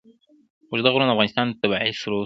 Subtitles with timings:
[0.69, 2.19] اوږده غرونه د افغانستان طبعي ثروت دی.